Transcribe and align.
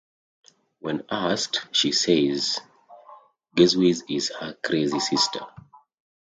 When 0.79 1.03
asked, 1.11 1.67
she 1.71 1.91
says 1.91 2.59
Geschwitz 3.55 4.01
is 4.09 4.31
her 4.39 4.53
crazy 4.65 4.99
sister. 4.99 5.45